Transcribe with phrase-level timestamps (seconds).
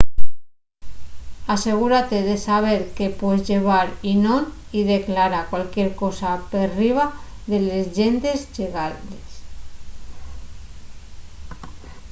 [1.55, 4.43] asegúrate de saber qué pues llevar y non
[4.77, 7.05] y declara cualquier cosa perriba
[7.51, 9.25] de les llendes llegales